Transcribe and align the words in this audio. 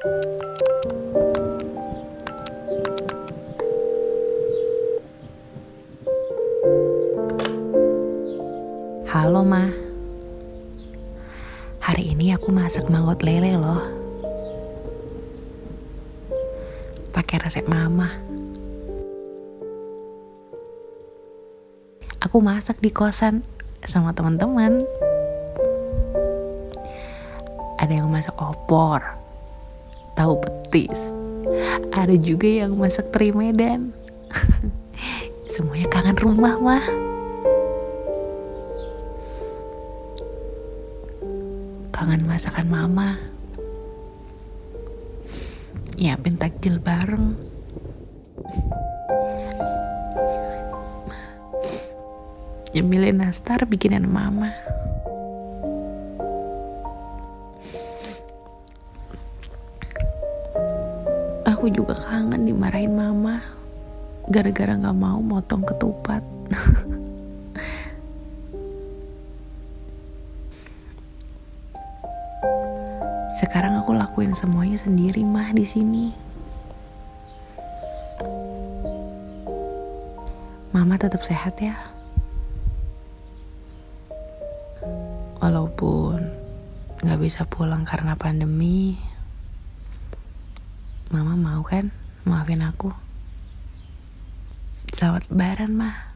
Halo, 0.00 0.16
Ma. 9.44 9.68
Hari 11.84 12.16
ini 12.16 12.32
aku 12.32 12.48
masak 12.48 12.88
mangut 12.88 13.20
lele 13.20 13.60
loh. 13.60 13.84
Pakai 17.12 17.44
resep 17.44 17.68
Mama. 17.68 18.08
Aku 22.24 22.40
masak 22.40 22.80
di 22.80 22.88
kosan 22.88 23.44
sama 23.84 24.16
teman-teman. 24.16 24.80
Ada 27.76 28.00
yang 28.00 28.08
masak 28.08 28.40
opor, 28.40 29.19
tahu 30.14 30.38
petis. 30.40 30.98
Ada 31.92 32.14
juga 32.16 32.46
yang 32.46 32.78
masak 32.78 33.10
teri 33.12 33.34
Medan. 33.34 33.92
Semuanya 35.52 35.90
kangen 35.90 36.18
rumah, 36.18 36.56
mah. 36.56 37.10
kangen 42.00 42.24
masakan 42.24 42.64
mama 42.64 43.20
nyiapin 46.00 46.40
takjil 46.40 46.80
bareng 46.80 47.36
nyemilin 52.72 53.20
nastar 53.20 53.68
bikinan 53.68 54.08
mama 54.08 54.56
aku 61.60 61.68
juga 61.76 61.92
kangen 61.92 62.48
dimarahin 62.48 62.96
mama 62.96 63.44
gara-gara 64.32 64.80
gak 64.80 64.96
mau 64.96 65.20
motong 65.20 65.60
ketupat 65.60 66.24
Sekarang 73.36 73.76
aku 73.76 73.92
lakuin 73.92 74.32
semuanya 74.32 74.80
sendiri 74.80 75.20
mah 75.20 75.52
di 75.52 75.64
sini. 75.64 76.12
Mama 80.76 81.00
tetap 81.00 81.24
sehat 81.24 81.56
ya. 81.56 81.72
Walaupun 85.40 86.20
nggak 87.00 87.20
bisa 87.20 87.48
pulang 87.48 87.88
karena 87.88 88.12
pandemi, 88.12 89.00
mau 91.60 91.68
kan 91.68 91.92
maafin 92.24 92.64
aku. 92.64 92.88
Selamat 94.96 95.28
lebaran 95.28 95.76
mah. 95.76 96.09